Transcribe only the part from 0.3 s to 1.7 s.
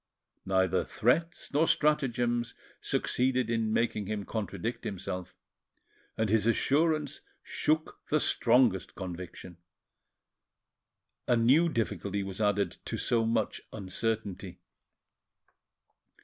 Neither threats nor